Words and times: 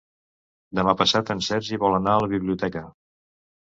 Demà 0.79 0.95
passat 1.03 1.31
en 1.37 1.45
Sergi 1.51 1.81
vol 1.87 2.01
anar 2.01 2.19
a 2.19 2.27
la 2.27 2.35
biblioteca. 2.37 2.89